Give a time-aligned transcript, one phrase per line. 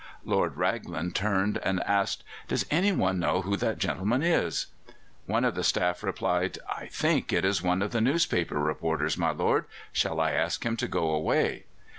[0.25, 4.65] Lord Raglan turned and asked: "Does anyone know who that gentleman is?"
[5.27, 9.29] One of the staff replied: "I think it is one of the newspaper reporters, my
[9.29, 9.65] lord.
[9.93, 11.65] Shall I ask him to go away?"